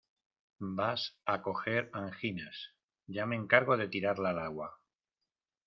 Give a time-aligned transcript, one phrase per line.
[0.79, 1.01] vas
[1.33, 2.57] a coger anginas,
[3.15, 4.75] ya me encargo de tirarla al agua.